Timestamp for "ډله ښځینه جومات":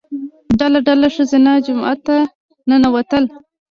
0.87-1.99